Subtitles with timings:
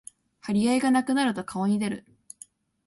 [0.41, 2.05] 張り合いがなくなると顔に出る